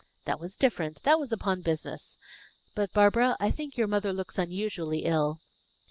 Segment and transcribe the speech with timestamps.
[0.25, 2.17] "That was different; that was upon business.
[2.73, 5.41] But, Barbara, I think your mother looks unusually ill."